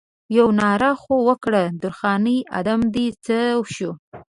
یوه 0.37 0.51
ناره 0.59 0.91
خو 1.01 1.13
وکړه 1.27 1.63
درخانۍ 1.81 2.37
ادم 2.59 2.81
دې 2.93 3.07
څه 3.25 3.37
شو؟ 3.73 3.91